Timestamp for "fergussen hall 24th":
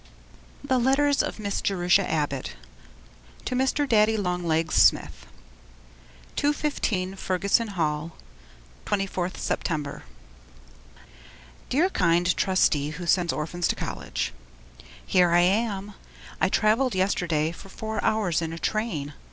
7.17-9.37